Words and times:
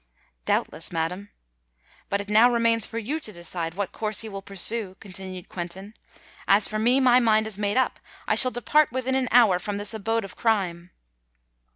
"Doubtless, 0.45 0.91
madam. 0.91 1.29
But 2.09 2.21
it 2.21 2.27
now 2.27 2.51
remains 2.51 2.87
for 2.87 2.97
you 2.97 3.19
to 3.19 3.31
decide 3.31 3.75
what 3.75 3.91
course 3.91 4.23
you 4.23 4.31
will 4.31 4.41
pursue," 4.41 4.95
continued 4.99 5.47
Quentin: 5.47 5.93
"as 6.47 6.67
for 6.67 6.79
me, 6.79 6.99
my 6.99 7.19
mind 7.19 7.45
is 7.45 7.59
made 7.59 7.77
up—I 7.77 8.33
shall 8.33 8.49
depart 8.49 8.91
within 8.91 9.13
an 9.13 9.27
hour 9.29 9.59
from 9.59 9.77
this 9.77 9.93
abode 9.93 10.25
of 10.25 10.35
crime!" 10.35 10.89